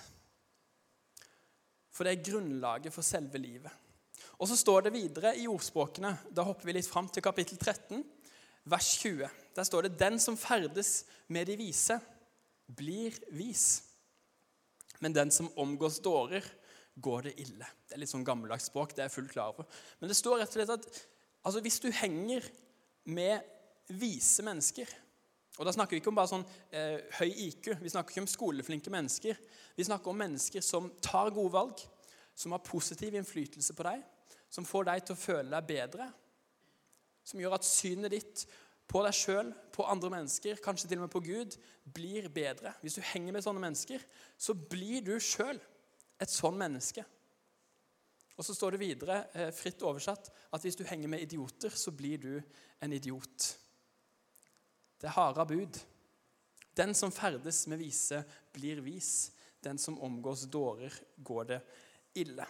For 1.93 2.05
det 2.05 2.13
er 2.13 2.25
grunnlaget 2.31 2.93
for 2.93 3.05
selve 3.05 3.41
livet. 3.41 3.71
Og 4.41 4.49
så 4.49 4.57
står 4.57 4.87
det 4.87 4.95
videre 4.95 5.35
i 5.37 5.45
ordspråkene, 5.47 6.15
da 6.33 6.45
hopper 6.45 6.67
vi 6.67 6.75
litt 6.77 6.89
fram 6.89 7.07
til 7.11 7.23
kapittel 7.23 7.59
13, 7.59 8.01
vers 8.69 8.89
20. 9.01 9.29
Der 9.55 9.63
står 9.63 9.81
det 9.81 9.99
'Den 9.99 10.19
som 10.19 10.37
ferdes 10.37 11.05
med 11.27 11.45
de 11.47 11.57
vise, 11.57 11.99
blir 12.67 13.11
vis'. 13.31 13.83
Men 14.99 15.13
den 15.13 15.31
som 15.31 15.51
omgås 15.57 15.99
dårer, 15.99 16.43
går 17.01 17.21
det 17.21 17.39
ille. 17.41 17.65
Det 17.87 17.95
er 17.95 17.99
litt 17.99 18.09
sånn 18.09 18.25
gammeldags 18.25 18.69
språk, 18.69 18.93
det 18.93 18.99
er 18.99 19.09
jeg 19.09 19.17
fullt 19.17 19.31
klar 19.31 19.53
over. 19.53 19.65
Men 19.99 20.09
det 20.09 20.17
står 20.17 20.39
rett 20.39 20.47
og 20.47 20.53
slett 20.53 20.69
at 20.69 20.85
altså, 21.43 21.61
hvis 21.61 21.79
du 21.79 21.91
henger 21.91 22.45
med 23.05 23.41
vise 23.89 24.43
mennesker 24.45 24.87
og 25.59 25.67
Da 25.67 25.73
snakker 25.75 25.93
vi 25.93 26.01
ikke 26.01 26.09
om 26.09 26.17
bare 26.17 26.31
sånn 26.31 26.45
eh, 26.73 27.03
høy 27.19 27.29
IQ, 27.29 27.75
vi 27.83 27.91
snakker 27.93 28.15
ikke 28.15 28.23
om 28.23 28.31
skoleflinke 28.31 28.93
mennesker. 28.93 29.37
Vi 29.77 29.85
snakker 29.85 30.09
om 30.09 30.17
mennesker 30.17 30.65
som 30.65 30.89
tar 31.03 31.29
gode 31.35 31.53
valg, 31.53 31.83
som 32.33 32.55
har 32.55 32.65
positiv 32.65 33.13
innflytelse 33.13 33.75
på 33.77 33.85
deg, 33.85 34.01
som 34.49 34.65
får 34.65 34.89
deg 34.89 35.05
til 35.05 35.13
å 35.13 35.21
føle 35.21 35.53
deg 35.53 35.69
bedre, 35.69 36.09
som 37.23 37.39
gjør 37.39 37.59
at 37.59 37.67
synet 37.67 38.15
ditt 38.15 38.45
på 38.89 39.01
deg 39.05 39.15
sjøl, 39.15 39.51
på 39.73 39.85
andre 39.89 40.09
mennesker, 40.17 40.59
kanskje 40.61 40.89
til 40.89 40.99
og 40.99 41.05
med 41.05 41.13
på 41.13 41.23
Gud, 41.23 41.55
blir 41.95 42.27
bedre. 42.33 42.73
Hvis 42.81 42.97
du 42.97 43.05
henger 43.13 43.35
med 43.37 43.45
sånne 43.45 43.61
mennesker, 43.63 44.01
så 44.37 44.57
blir 44.57 45.05
du 45.05 45.15
sjøl 45.21 45.61
et 46.21 46.33
sånn 46.33 46.57
menneske. 46.59 47.05
Og 48.33 48.45
så 48.45 48.55
står 48.57 48.73
det 48.73 48.81
videre, 48.81 49.19
eh, 49.33 49.51
fritt 49.53 49.85
oversatt, 49.85 50.31
at 50.51 50.61
hvis 50.61 50.75
du 50.75 50.83
henger 50.83 51.07
med 51.07 51.21
idioter, 51.21 51.69
så 51.69 51.93
blir 51.93 52.17
du 52.17 52.41
en 52.81 52.93
idiot. 52.93 53.53
Det 55.03 55.09
er 55.11 55.17
harde 55.17 55.43
bud. 55.49 55.77
Den 56.79 56.93
som 56.95 57.11
ferdes 57.11 57.65
med 57.67 57.81
vise, 57.83 58.21
blir 58.55 58.79
vis. 58.85 59.33
Den 59.59 59.77
som 59.77 59.99
omgås 59.99 60.45
dårer, 60.47 60.95
går 61.17 61.49
det 61.49 61.57
ille. 62.23 62.45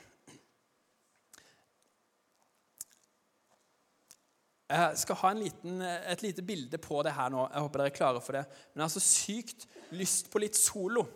Jeg 4.70 5.02
skal 5.02 5.18
ha 5.24 5.32
liten, 5.38 5.82
et 5.82 6.22
lite 6.22 6.46
bilde 6.46 6.78
på 6.78 7.02
det 7.06 7.16
her 7.18 7.34
nå. 7.34 7.48
Jeg 7.50 7.66
håper 7.66 7.82
dere 7.82 7.92
er 7.92 7.98
klare 7.98 8.22
for 8.22 8.38
det. 8.38 8.46
Men 8.74 8.84
jeg 8.84 8.86
har 8.86 8.94
så 8.94 9.06
sykt 9.06 9.68
lyst 9.98 10.30
på 10.30 10.46
litt 10.46 10.58
solo. 10.58 11.08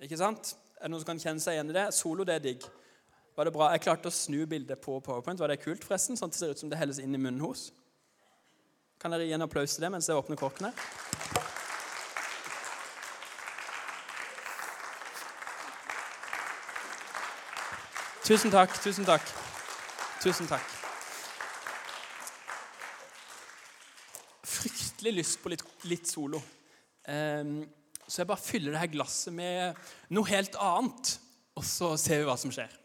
Ikke 0.00 0.20
sant? 0.20 0.54
Er 0.76 0.86
det 0.86 0.92
noen 0.92 1.00
som 1.00 1.10
kan 1.14 1.24
kjenne 1.24 1.40
seg 1.40 1.56
igjen 1.56 1.72
i 1.72 1.80
det? 1.80 1.88
Solo, 1.96 2.28
det 2.28 2.36
er 2.36 2.46
digg. 2.50 2.68
Var 3.36 3.48
det 3.48 3.56
bra? 3.56 3.72
Jeg 3.72 3.86
klarte 3.88 4.12
å 4.12 4.14
snu 4.14 4.44
bildet 4.48 4.84
på 4.84 5.00
PowerPoint. 5.00 5.40
Var 5.40 5.54
det 5.54 5.62
kult, 5.64 5.88
forresten? 5.88 6.20
Sånn 6.20 6.28
at 6.28 6.36
det 6.36 6.44
ser 6.44 6.52
ut 6.52 6.60
som 6.60 6.72
det 6.72 6.80
helles 6.80 7.00
inn 7.00 7.16
i 7.16 7.20
munnen 7.20 7.40
hos. 7.48 7.70
Kan 9.00 9.14
dere 9.14 9.24
gi 9.24 9.32
en 9.32 9.46
applaus 9.46 9.72
til 9.72 9.86
det 9.86 9.88
mens 9.94 10.10
jeg 10.10 10.18
åpner 10.20 10.36
korkene? 10.36 10.74
Tusen 18.28 18.52
takk, 18.52 18.76
tusen 18.84 19.08
takk. 19.08 19.24
Tusen 20.20 20.50
takk. 20.52 20.76
Fryktelig 24.44 25.16
lyst 25.16 25.40
på 25.40 25.54
litt, 25.54 25.64
litt 25.88 26.12
solo. 26.12 26.44
Um, 27.08 27.64
så 28.04 28.20
jeg 28.20 28.28
bare 28.28 28.44
fyller 28.44 28.76
det 28.76 28.84
her 28.84 28.94
glasset 28.98 29.32
med 29.32 29.80
noe 30.12 30.28
helt 30.28 30.60
annet, 30.60 31.16
og 31.56 31.64
så 31.64 31.94
ser 31.96 32.20
vi 32.20 32.28
hva 32.28 32.36
som 32.36 32.52
skjer. 32.52 32.76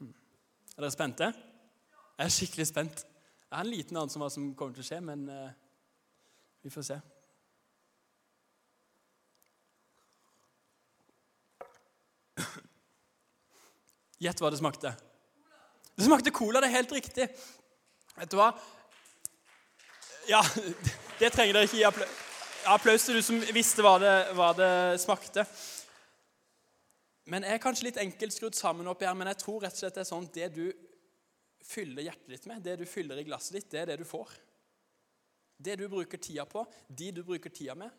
Hmm. 0.00 0.16
Er 0.74 0.82
dere 0.82 0.96
spente? 0.98 1.36
Jeg 2.16 2.24
er 2.24 2.32
skikkelig 2.32 2.66
spent. 2.66 3.02
Jeg 3.50 3.58
har 3.58 3.64
en 3.64 3.70
liten 3.70 3.96
anelse 3.96 4.16
om 4.16 4.22
hva 4.24 4.30
som 4.32 4.54
kommer 4.56 4.72
til 4.76 4.84
å 4.84 4.88
skje, 4.88 5.00
men 5.04 5.28
uh, 5.28 5.50
vi 6.64 6.72
får 6.72 6.86
se. 6.88 6.96
Gjett 14.24 14.40
hva 14.40 14.48
det 14.50 14.62
smakte. 14.62 14.94
Det 15.96 16.06
smakte 16.08 16.32
cola. 16.32 16.62
Det 16.64 16.70
er 16.70 16.78
helt 16.78 16.96
riktig. 16.96 17.28
Vet 18.16 18.32
du 18.32 18.38
hva? 18.40 18.48
Ja, 20.30 20.40
det 21.20 21.34
trenger 21.34 21.52
dere 21.52 21.68
ikke 21.68 21.82
gi 21.82 21.84
applaus, 21.86 22.16
applaus 22.66 23.04
til 23.06 23.20
du 23.20 23.22
som 23.22 23.44
visste 23.54 23.84
hva 23.84 23.98
det, 24.00 24.14
hva 24.40 24.50
det, 24.56 24.72
smakte. 25.04 25.44
Men 27.28 27.44
jeg 27.44 27.58
er 27.58 27.62
kanskje 27.62 27.90
litt 27.90 28.00
enkelt 28.00 28.34
skrudd 28.34 28.56
sammen 28.56 28.88
opp 28.88 29.04
her, 29.04 29.14
men 29.18 29.28
jeg 29.34 29.42
tror 29.44 29.60
rett 29.66 29.76
og 29.76 29.84
slett 29.84 30.00
det 30.00 30.06
er 30.06 30.08
sånn 30.08 30.28
det 30.32 30.48
du 30.56 30.64
fyller 31.66 32.06
hjertet 32.06 32.32
ditt 32.32 32.48
med, 32.50 32.62
det 32.62 32.78
du 32.80 32.86
fyller 32.88 33.18
i 33.20 33.26
glasset 33.26 33.58
ditt, 33.58 33.70
det 33.72 33.82
er 33.82 33.92
det 33.92 34.00
du 34.02 34.06
får. 34.08 34.32
Det 35.56 35.76
du 35.80 35.86
bruker 35.88 36.20
tida 36.20 36.44
på, 36.48 36.64
de 36.88 37.12
du 37.16 37.22
bruker 37.26 37.52
tida 37.52 37.76
med, 37.78 37.90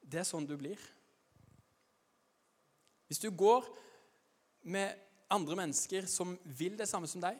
det 0.00 0.22
er 0.22 0.28
sånn 0.28 0.46
du 0.46 0.54
blir. 0.58 0.80
Hvis 3.06 3.22
du 3.22 3.28
går 3.30 3.66
med 4.70 5.02
andre 5.30 5.58
mennesker 5.58 6.06
som 6.10 6.34
vil 6.58 6.76
det 6.78 6.88
samme 6.90 7.10
som 7.10 7.22
deg, 7.22 7.38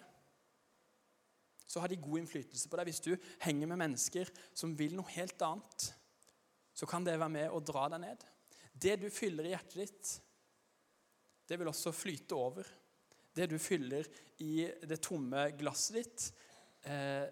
så 1.67 1.83
har 1.83 1.91
de 1.91 1.99
god 1.99 2.21
innflytelse 2.23 2.71
på 2.71 2.79
deg. 2.79 2.91
Hvis 2.91 3.03
du 3.03 3.13
henger 3.43 3.71
med 3.71 3.81
mennesker 3.81 4.31
som 4.55 4.75
vil 4.79 4.95
noe 4.95 5.11
helt 5.17 5.41
annet, 5.43 5.89
så 6.77 6.87
kan 6.87 7.07
det 7.07 7.17
være 7.19 7.33
med 7.33 7.55
å 7.55 7.63
dra 7.65 7.89
deg 7.91 8.03
ned. 8.05 8.23
Det 8.77 8.95
du 9.01 9.09
fyller 9.11 9.49
i 9.49 9.55
hjertet 9.55 9.81
ditt, 9.81 10.13
det 11.47 11.59
vil 11.59 11.71
også 11.71 11.95
flyte 11.95 12.39
over. 12.39 12.69
Det 13.37 13.51
du 13.51 13.59
fyller 13.61 14.07
i 14.41 14.65
det 14.89 14.97
tomme 15.05 15.51
glasset 15.59 15.99
ditt, 15.99 16.27
eh, 16.89 17.27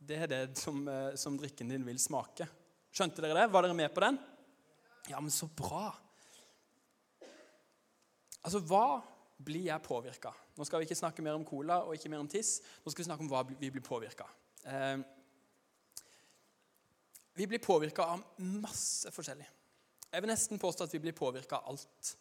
det 0.00 0.16
er 0.24 0.30
det 0.30 0.58
som, 0.58 0.80
eh, 0.88 1.14
som 1.20 1.36
drikken 1.36 1.68
din 1.68 1.84
vil 1.84 1.98
smake. 2.00 2.48
Skjønte 2.90 3.20
dere 3.20 3.42
det? 3.42 3.52
Var 3.52 3.62
dere 3.62 3.76
med 3.76 3.92
på 3.94 4.00
den? 4.00 4.18
Ja, 5.10 5.20
men 5.20 5.30
så 5.30 5.46
bra. 5.46 5.92
Altså, 8.40 8.60
hva 8.64 9.02
blir 9.36 9.68
jeg 9.68 9.84
påvirka? 9.84 10.32
Nå 10.56 10.64
skal 10.64 10.80
vi 10.80 10.88
ikke 10.88 10.98
snakke 10.98 11.22
mer 11.24 11.36
om 11.36 11.44
cola 11.44 11.82
og 11.84 11.94
ikke 11.94 12.10
mer 12.12 12.22
om 12.24 12.28
tiss. 12.28 12.60
Nå 12.84 12.92
skal 12.92 13.04
vi 13.04 13.08
snakke 13.10 13.24
om 13.24 13.30
hva 13.30 13.44
vi 13.48 13.70
blir 13.70 13.84
påvirka 13.84 14.26
eh, 14.64 14.98
Vi 17.36 17.46
blir 17.46 17.62
påvirka 17.62 18.04
av 18.04 18.24
masse 18.38 19.12
forskjellig. 19.12 19.46
Jeg 20.10 20.22
vil 20.22 20.32
nesten 20.32 20.60
påstå 20.60 20.88
at 20.88 20.94
vi 20.96 21.02
blir 21.04 21.16
påvirka 21.16 21.60
av 21.60 21.74
alt. 21.74 22.14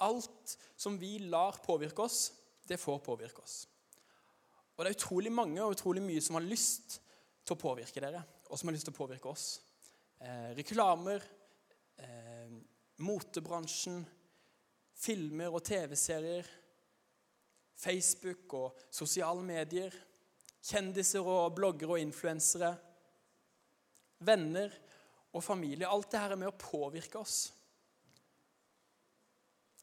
Alt 0.00 0.56
som 0.80 0.96
vi 0.98 1.18
lar 1.18 1.58
påvirke 1.66 2.06
oss, 2.06 2.30
det 2.70 2.78
får 2.78 3.02
påvirke 3.02 3.42
oss. 3.42 3.64
Og 4.76 4.84
det 4.84 4.92
er 4.92 4.96
utrolig 4.96 5.32
mange 5.34 5.62
og 5.64 5.74
utrolig 5.74 6.02
mye 6.04 6.22
som 6.22 6.38
har 6.38 6.46
lyst 6.46 7.00
til 7.44 7.56
å 7.56 7.60
påvirke 7.60 8.02
dere, 8.02 8.22
og 8.48 8.58
som 8.58 8.70
har 8.70 8.76
lyst 8.76 8.86
til 8.86 8.94
å 8.94 9.00
påvirke 9.00 9.28
oss. 9.28 9.48
Eh, 10.20 10.52
reklamer, 10.56 11.24
eh, 11.98 12.54
motebransjen, 13.02 14.04
filmer 14.94 15.50
og 15.50 15.64
TV-serier, 15.66 16.46
Facebook 17.80 18.54
og 18.54 18.80
sosiale 18.92 19.42
medier, 19.42 19.94
kjendiser 20.62 21.26
og 21.26 21.54
bloggere 21.56 21.96
og 21.96 22.04
influensere, 22.04 22.74
venner 24.20 24.74
og 25.32 25.44
familie. 25.44 25.88
Alt 25.88 26.12
det 26.12 26.20
her 26.20 26.36
er 26.36 26.40
med 26.40 26.52
å 26.52 26.60
påvirke 26.60 27.18
oss 27.18 27.52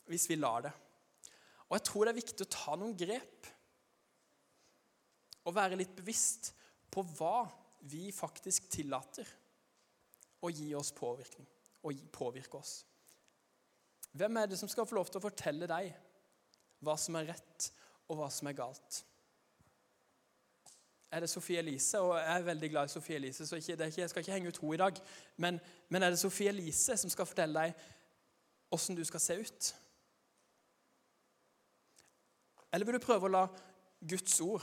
hvis 0.07 0.29
vi 0.29 0.37
lar 0.39 0.61
det. 0.63 0.71
Og 1.67 1.77
jeg 1.77 1.85
tror 1.89 2.05
det 2.05 2.13
er 2.13 2.21
viktig 2.21 2.45
å 2.45 2.53
ta 2.53 2.75
noen 2.79 2.95
grep 2.97 3.49
og 5.47 5.55
være 5.55 5.79
litt 5.79 5.95
bevisst 5.95 6.51
på 6.91 7.03
hva 7.17 7.47
vi 7.87 8.09
faktisk 8.15 8.67
tillater 8.71 9.27
å 10.43 10.51
gi 10.51 10.71
oss 10.75 10.93
påvirkning 10.95 11.47
og 11.87 12.07
påvirke 12.13 12.59
oss. 12.59 12.81
Hvem 14.17 14.39
er 14.41 14.49
det 14.49 14.59
som 14.59 14.69
skal 14.71 14.87
få 14.87 14.97
lov 14.97 15.11
til 15.11 15.19
å 15.19 15.27
fortelle 15.27 15.69
deg 15.69 15.91
hva 16.83 16.95
som 16.99 17.15
er 17.19 17.31
rett, 17.31 17.69
og 18.07 18.19
hva 18.19 18.29
som 18.31 18.47
er 18.49 18.55
galt? 18.57 19.01
Er 21.11 21.23
det 21.23 21.29
Sofie 21.31 21.59
Elise? 21.59 21.99
Og 22.03 22.15
jeg 22.17 22.33
er 22.33 22.47
veldig 22.47 22.69
glad 22.69 22.89
i 22.89 22.93
Sofie 22.93 23.15
Elise, 23.19 23.47
så 23.47 23.59
ikke, 23.59 23.77
ikke, 23.87 24.01
jeg 24.01 24.09
skal 24.11 24.23
ikke 24.23 24.35
henge 24.35 24.51
ut 24.51 24.59
henne 24.61 24.75
i 24.75 24.81
dag. 24.81 25.01
Men, 25.37 25.59
men, 25.89 26.03
er 26.03 26.13
det 26.13 26.19
Sofie 26.19 26.51
Elise 26.51 26.97
som 26.97 27.11
skal 27.11 27.29
fortelle 27.29 27.67
deg 27.67 28.73
åssen 28.75 28.97
du 28.97 29.03
skal 29.07 29.23
se 29.23 29.37
ut? 29.39 29.69
Eller 32.77 32.85
vil 32.85 32.99
du 32.99 33.01
prøve 33.01 33.25
å 33.25 33.33
la 33.33 33.39
Guds 34.05 34.35
ord, 34.45 34.61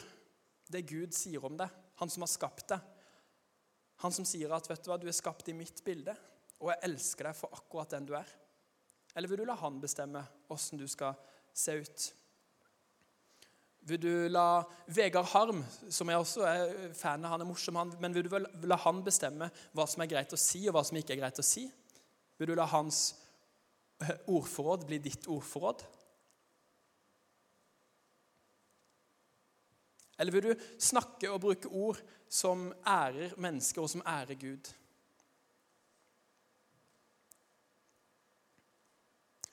det 0.70 0.84
Gud 0.86 1.10
sier 1.18 1.42
om 1.42 1.56
deg, 1.58 1.70
han 1.98 2.10
som 2.10 2.22
har 2.22 2.30
skapt 2.30 2.68
deg, 2.70 2.84
han 4.04 4.14
som 4.14 4.26
sier 4.28 4.52
at 4.54 4.68
vet 4.70 4.84
du 4.84 4.90
hva, 4.92 4.98
du 5.02 5.08
er 5.10 5.16
skapt 5.16 5.48
i 5.50 5.54
mitt 5.56 5.80
bilde, 5.82 6.14
og 6.62 6.70
jeg 6.70 6.82
elsker 6.86 7.26
deg 7.26 7.38
for 7.40 7.58
akkurat 7.58 7.90
den 7.96 8.06
du 8.06 8.12
er? 8.14 8.28
Eller 9.18 9.32
vil 9.32 9.42
du 9.42 9.48
la 9.48 9.56
han 9.58 9.80
bestemme 9.82 10.22
åssen 10.54 10.78
du 10.78 10.86
skal 10.86 11.18
se 11.50 11.74
ut? 11.74 12.06
Vil 13.90 13.98
du 14.06 14.12
la 14.30 14.62
Vegard 14.94 15.32
Harm, 15.34 15.64
som 15.90 16.14
jeg 16.14 16.22
også 16.22 16.46
er 16.46 16.94
fan 16.94 17.26
av, 17.26 17.34
han 17.34 17.42
er 17.42 17.50
morsom, 17.50 17.82
han, 17.82 17.96
men 17.98 18.14
vil 18.14 18.30
du 18.30 18.38
la 18.70 18.78
han 18.86 19.02
bestemme 19.02 19.50
hva 19.74 19.90
som 19.90 20.06
er 20.06 20.12
greit 20.14 20.38
å 20.38 20.38
si, 20.38 20.62
og 20.68 20.78
hva 20.78 20.86
som 20.86 21.02
ikke 21.02 21.16
er 21.16 21.24
greit 21.24 21.42
å 21.42 21.48
si? 21.50 21.66
Vil 22.38 22.54
du 22.54 22.54
la 22.62 22.70
hans 22.70 23.02
eh, 24.06 24.14
ordforråd 24.30 24.86
bli 24.86 25.02
ditt 25.02 25.26
ordforråd? 25.26 25.82
Eller 30.16 30.32
vil 30.32 30.50
du 30.50 30.66
snakke 30.78 31.30
og 31.32 31.40
bruke 31.42 31.70
ord 31.70 32.00
som 32.30 32.68
ærer 32.86 33.34
mennesker, 33.40 33.82
og 33.82 33.90
som 33.90 34.04
ærer 34.06 34.38
Gud? 34.38 34.70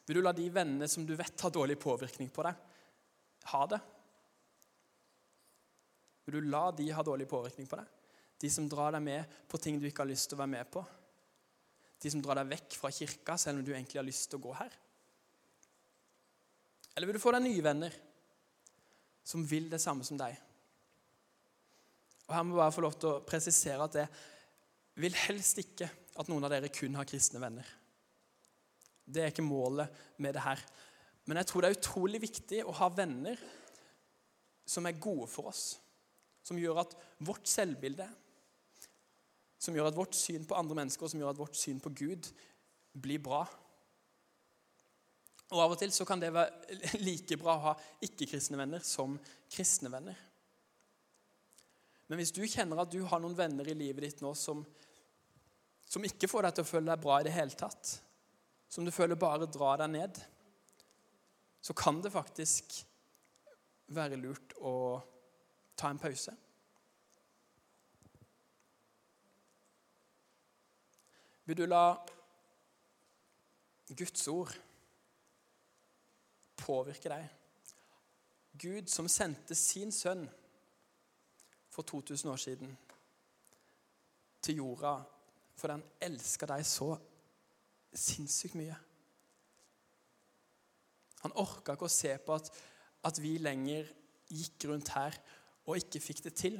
Vil 0.06 0.20
du 0.20 0.26
la 0.26 0.34
de 0.36 0.50
vennene 0.52 0.90
som 0.92 1.06
du 1.08 1.14
vet 1.16 1.46
har 1.46 1.54
dårlig 1.54 1.78
påvirkning 1.80 2.30
på 2.34 2.44
deg, 2.46 2.58
ha 3.54 3.62
det? 3.72 3.80
Vil 6.26 6.38
du 6.38 6.50
la 6.52 6.66
de 6.76 6.90
ha 6.94 7.04
dårlig 7.06 7.30
påvirkning 7.32 7.70
på 7.70 7.80
deg? 7.80 7.98
De 8.42 8.50
som 8.50 8.68
drar 8.70 8.94
deg 8.96 9.06
med 9.06 9.40
på 9.50 9.60
ting 9.62 9.78
du 9.80 9.88
ikke 9.88 10.04
har 10.04 10.10
lyst 10.10 10.30
til 10.30 10.38
å 10.38 10.42
være 10.42 10.54
med 10.58 10.70
på? 10.74 10.84
De 12.02 12.12
som 12.12 12.22
drar 12.22 12.42
deg 12.42 12.50
vekk 12.54 12.78
fra 12.82 12.92
kirka 12.94 13.38
selv 13.40 13.62
om 13.62 13.66
du 13.66 13.74
egentlig 13.74 14.02
har 14.02 14.08
lyst 14.08 14.30
til 14.30 14.42
å 14.42 14.46
gå 14.46 14.54
her? 14.58 14.78
Eller 16.96 17.08
vil 17.08 17.18
du 17.18 17.24
få 17.24 17.34
deg 17.36 17.46
nye 17.46 17.66
venner 17.66 17.98
som 19.24 19.46
vil 19.48 19.70
det 19.72 19.80
samme 19.82 20.06
som 20.06 20.20
deg? 20.20 20.36
Og 22.32 22.36
Her 22.38 22.46
må 22.48 22.56
jeg 22.56 22.62
bare 22.62 22.72
få 22.72 22.84
lov 22.86 22.94
til 22.96 23.10
å 23.12 23.24
presisere 23.28 23.84
at 23.84 23.96
jeg 24.00 24.08
vil 25.04 25.16
helst 25.28 25.58
ikke 25.60 25.90
at 25.92 26.30
noen 26.32 26.46
av 26.48 26.54
dere 26.54 26.70
kun 26.72 26.96
har 26.96 27.08
kristne 27.10 27.42
venner. 27.44 27.68
Det 29.04 29.26
er 29.26 29.34
ikke 29.34 29.44
målet 29.44 29.92
med 30.24 30.38
det 30.38 30.46
her. 30.46 30.62
Men 31.28 31.42
jeg 31.42 31.50
tror 31.50 31.66
det 31.66 31.72
er 31.72 31.76
utrolig 31.76 32.22
viktig 32.24 32.62
å 32.64 32.78
ha 32.80 32.88
venner 32.96 33.44
som 34.64 34.88
er 34.88 34.96
gode 35.04 35.28
for 35.28 35.52
oss. 35.52 35.66
Som 36.48 36.56
gjør 36.56 36.86
at 36.86 36.96
vårt 37.20 37.52
selvbilde, 37.52 38.08
som 39.60 39.76
gjør 39.76 39.92
at 39.92 40.00
vårt 40.00 40.16
syn 40.16 40.48
på 40.48 40.56
andre 40.56 40.80
mennesker 40.80 41.12
som 41.12 41.20
gjør 41.20 41.36
at 41.36 41.44
vårt 41.44 41.60
syn 41.60 41.84
på 41.84 41.92
Gud 42.00 42.32
blir 42.96 43.20
bra. 43.28 43.44
Og 45.52 45.60
Av 45.60 45.76
og 45.76 45.80
til 45.84 45.92
så 45.92 46.08
kan 46.08 46.24
det 46.24 46.32
være 46.32 47.04
like 47.04 47.36
bra 47.44 47.60
å 47.60 47.66
ha 47.68 47.80
ikke-kristne 48.08 48.64
venner 48.64 48.88
som 48.88 49.20
kristne 49.52 49.92
venner. 49.92 50.31
Men 52.12 52.20
hvis 52.20 52.34
du 52.36 52.42
kjenner 52.44 52.82
at 52.82 52.92
du 52.92 53.06
har 53.08 53.22
noen 53.24 53.38
venner 53.38 53.70
i 53.72 53.74
livet 53.80 54.04
ditt 54.04 54.18
nå 54.20 54.34
som, 54.36 54.66
som 55.88 56.04
ikke 56.04 56.28
får 56.28 56.44
deg 56.44 56.58
til 56.58 56.66
å 56.66 56.68
føle 56.68 56.90
deg 56.90 57.04
bra 57.06 57.20
i 57.22 57.24
det 57.24 57.32
hele 57.32 57.56
tatt, 57.56 57.92
som 58.68 58.84
du 58.84 58.92
føler 58.92 59.16
bare 59.16 59.48
drar 59.48 59.80
deg 59.80 59.94
ned, 59.94 60.20
så 61.64 61.72
kan 61.72 62.02
det 62.04 62.12
faktisk 62.12 62.82
være 63.96 64.20
lurt 64.20 64.58
å 64.60 64.74
ta 65.80 65.88
en 65.88 66.02
pause. 66.04 66.36
Vil 71.48 71.62
du 71.62 71.64
la 71.72 71.86
Guds 73.96 74.28
ord 74.36 74.52
påvirke 76.60 77.16
deg? 77.16 77.32
Gud 78.68 78.92
som 78.92 79.08
sendte 79.08 79.56
sin 79.56 79.96
sønn 79.96 80.28
for 81.72 81.88
2000 81.88 82.32
år 82.32 82.40
siden 82.42 82.78
til 84.42 84.62
jorda 84.62 85.00
fordi 85.56 85.78
han 85.78 85.84
elska 86.02 86.48
deg 86.50 86.66
så 86.66 86.96
sinnssykt 87.94 88.56
mye. 88.58 88.76
Han 91.22 91.36
orka 91.38 91.76
ikke 91.76 91.86
å 91.86 91.92
se 91.92 92.16
på 92.26 92.34
at, 92.34 92.50
at 93.06 93.20
vi 93.22 93.36
lenger 93.38 93.92
gikk 94.32 94.66
rundt 94.72 94.90
her 94.96 95.18
og 95.68 95.78
ikke 95.78 96.02
fikk 96.02 96.24
det 96.26 96.34
til. 96.40 96.58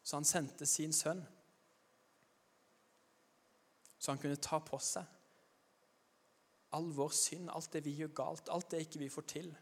Så 0.00 0.16
han 0.16 0.28
sendte 0.28 0.66
sin 0.66 0.92
sønn. 0.92 1.20
Så 3.98 4.12
han 4.12 4.20
kunne 4.20 4.40
ta 4.40 4.60
på 4.64 4.80
seg 4.80 5.04
all 6.74 6.88
vår 6.96 7.12
synd, 7.14 7.50
alt 7.54 7.70
det 7.72 7.84
vi 7.84 7.94
gjør 8.00 8.16
galt, 8.18 8.48
alt 8.50 8.72
det 8.72 8.82
ikke 8.84 9.04
vi 9.04 9.12
får 9.12 9.26
til. 9.30 9.52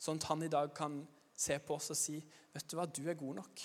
Sånn 0.00 0.20
at 0.20 0.28
han 0.30 0.44
i 0.46 0.52
dag 0.52 0.72
kan 0.76 1.02
se 1.36 1.58
på 1.60 1.76
oss 1.76 1.92
og 1.92 1.98
si, 1.98 2.20
'Vet 2.52 2.70
du 2.70 2.76
hva, 2.78 2.86
du 2.86 3.04
er 3.08 3.18
god 3.18 3.34
nok.' 3.42 3.64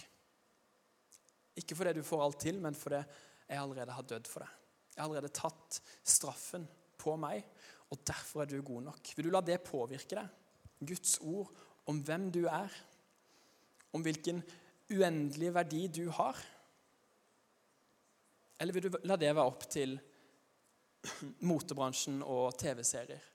Ikke 1.55 1.75
fordi 1.75 1.93
du 1.93 2.03
får 2.03 2.23
alt 2.23 2.39
til, 2.39 2.59
men 2.61 2.75
fordi 2.75 3.01
jeg 3.47 3.59
allerede 3.59 3.91
har 3.91 4.07
dødd 4.07 4.27
for 4.27 4.43
deg. 4.43 4.51
Jeg 4.95 5.01
har 5.01 5.09
allerede 5.09 5.33
tatt 5.35 5.81
straffen 6.03 6.67
på 6.99 7.15
meg, 7.19 7.43
og 7.91 7.99
derfor 8.07 8.43
er 8.43 8.51
du 8.51 8.61
god 8.61 8.85
nok. 8.87 9.11
Vil 9.15 9.27
du 9.27 9.31
la 9.33 9.41
det 9.41 9.59
påvirke 9.63 10.15
deg? 10.15 10.27
Guds 10.79 11.17
ord 11.21 11.51
om 11.91 11.99
hvem 12.03 12.29
du 12.31 12.45
er, 12.47 12.71
om 13.91 14.03
hvilken 14.03 14.41
uendelig 14.91 15.53
verdi 15.53 15.87
du 15.87 16.05
har? 16.09 16.39
Eller 18.59 18.73
vil 18.73 18.87
du 18.87 18.97
la 19.03 19.17
det 19.19 19.33
være 19.33 19.51
opp 19.51 19.67
til 19.71 19.97
motebransjen 21.49 22.21
og 22.23 22.55
TV-serier? 22.61 23.30